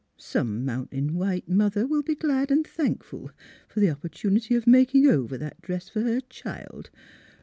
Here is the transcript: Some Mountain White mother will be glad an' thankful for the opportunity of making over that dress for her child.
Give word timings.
Some 0.17 0.65
Mountain 0.65 1.13
White 1.13 1.47
mother 1.47 1.85
will 1.85 2.01
be 2.01 2.15
glad 2.15 2.51
an' 2.51 2.63
thankful 2.63 3.29
for 3.67 3.79
the 3.79 3.91
opportunity 3.91 4.55
of 4.55 4.65
making 4.65 5.05
over 5.05 5.37
that 5.37 5.61
dress 5.61 5.89
for 5.89 6.01
her 6.01 6.21
child. 6.21 6.89